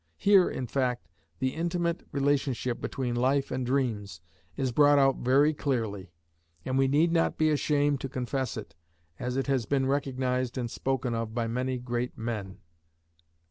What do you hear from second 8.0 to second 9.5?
to confess it, as it